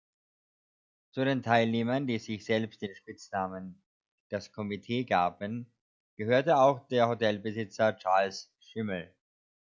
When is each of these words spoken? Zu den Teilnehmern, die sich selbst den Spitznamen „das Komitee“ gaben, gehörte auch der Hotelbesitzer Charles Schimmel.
Zu 1.11 1.23
den 1.25 1.43
Teilnehmern, 1.43 2.07
die 2.07 2.17
sich 2.17 2.43
selbst 2.43 2.81
den 2.81 2.95
Spitznamen 2.95 3.83
„das 4.29 4.51
Komitee“ 4.51 5.03
gaben, 5.03 5.71
gehörte 6.15 6.57
auch 6.57 6.87
der 6.87 7.07
Hotelbesitzer 7.07 7.95
Charles 7.97 8.51
Schimmel. 8.59 9.13